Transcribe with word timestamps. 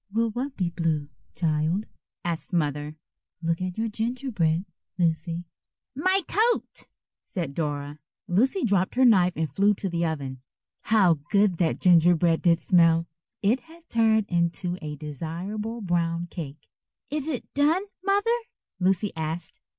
"Will 0.11 0.31
what 0.31 0.57
be 0.57 0.71
blue, 0.71 1.09
child?" 1.35 1.85
asked 2.25 2.53
Mother. 2.53 2.95
"Look 3.43 3.61
at 3.61 3.77
your 3.77 3.87
gingerbread, 3.87 4.65
Lucy." 4.97 5.43
"My 5.95 6.23
coat," 6.27 6.87
said 7.21 7.53
Dora. 7.53 7.99
Lucy 8.27 8.63
dropped 8.63 8.95
her 8.95 9.05
knife 9.05 9.33
and 9.35 9.47
flew 9.53 9.75
to 9.75 9.89
the 9.89 10.03
oven. 10.07 10.41
How 10.85 11.19
good 11.29 11.57
that 11.57 11.79
gingerbread 11.79 12.41
did 12.41 12.57
smell! 12.57 13.05
It 13.43 13.59
had 13.59 13.87
turned 13.89 14.25
into 14.27 14.75
a 14.81 14.95
desirable 14.95 15.81
brown 15.81 16.25
cake. 16.31 16.67
"Is 17.11 17.27
it 17.27 17.53
done, 17.53 17.83
Mother?" 18.03 18.37
Lucy 18.79 19.11
asked. 19.15 19.59